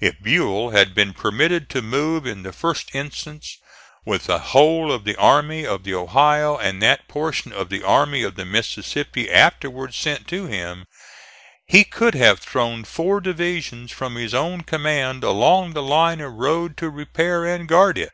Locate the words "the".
2.44-2.52, 4.24-4.38, 5.04-5.16, 5.84-5.92, 7.68-7.82, 8.36-8.46, 15.74-15.82